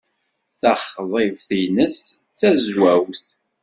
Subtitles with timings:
[0.61, 1.97] Taxḍibt-nnes
[2.37, 3.25] d tazwawt.